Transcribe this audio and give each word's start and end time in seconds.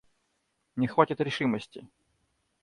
Не 0.75 0.87
хватит 0.87 1.21
решимости. 1.21 1.87